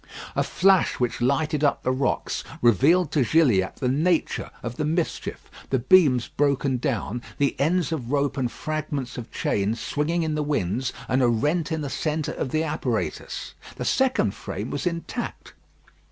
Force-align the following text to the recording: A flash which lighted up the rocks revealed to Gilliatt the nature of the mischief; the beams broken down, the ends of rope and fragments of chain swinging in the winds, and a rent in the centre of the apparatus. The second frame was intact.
A 0.35 0.41
flash 0.41 0.99
which 0.99 1.21
lighted 1.21 1.63
up 1.63 1.83
the 1.83 1.91
rocks 1.91 2.43
revealed 2.59 3.11
to 3.11 3.23
Gilliatt 3.23 3.75
the 3.75 3.87
nature 3.87 4.49
of 4.63 4.77
the 4.77 4.83
mischief; 4.83 5.47
the 5.69 5.77
beams 5.77 6.27
broken 6.27 6.77
down, 6.77 7.21
the 7.37 7.55
ends 7.59 7.91
of 7.91 8.11
rope 8.11 8.35
and 8.35 8.51
fragments 8.51 9.19
of 9.19 9.29
chain 9.31 9.75
swinging 9.75 10.23
in 10.23 10.33
the 10.33 10.41
winds, 10.41 10.91
and 11.07 11.21
a 11.21 11.27
rent 11.29 11.71
in 11.71 11.81
the 11.81 11.89
centre 11.91 12.33
of 12.33 12.49
the 12.49 12.63
apparatus. 12.63 13.53
The 13.75 13.85
second 13.85 14.33
frame 14.33 14.71
was 14.71 14.87
intact. 14.87 15.53